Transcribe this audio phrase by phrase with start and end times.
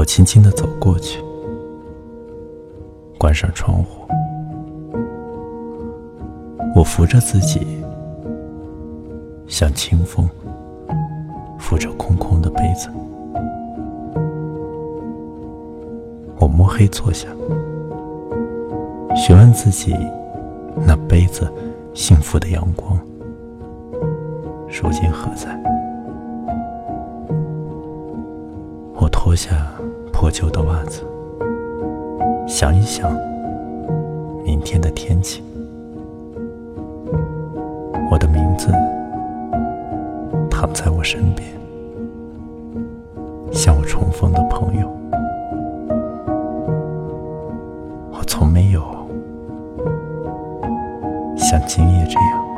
[0.00, 1.22] 我轻轻地走过去，
[3.18, 4.08] 关上窗户。
[6.74, 7.66] 我扶着自己，
[9.46, 10.26] 像清风
[11.58, 12.88] 扶着空空的杯子。
[16.38, 17.28] 我摸黑坐下，
[19.14, 19.94] 询问自己：
[20.86, 21.46] 那杯子
[21.92, 22.98] 幸福的阳光，
[24.66, 25.54] 如今何在？
[29.42, 29.56] 下
[30.12, 31.00] 破旧的袜子，
[32.46, 33.10] 想一想
[34.44, 35.42] 明天的天气。
[38.10, 38.68] 我的名字
[40.50, 41.48] 躺在我身边，
[43.50, 44.86] 像我重逢的朋友。
[48.12, 48.82] 我从没有
[51.34, 52.49] 像今夜这样。